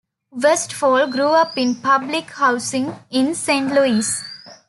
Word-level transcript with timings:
Westfall 0.31 1.05
grew 1.11 1.27
up 1.27 1.55
in 1.59 1.75
public 1.75 2.31
housing 2.31 2.95
in 3.11 3.35
Saint 3.35 3.71
Louis. 3.71 4.19